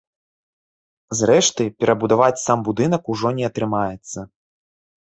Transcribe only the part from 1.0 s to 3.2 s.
Зрэшты, перабудаваць сам будынак